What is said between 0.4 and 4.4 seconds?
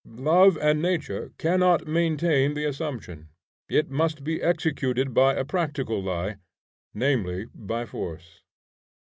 and nature cannot maintain the assumption; it must